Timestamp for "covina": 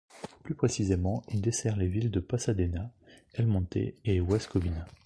4.47-4.87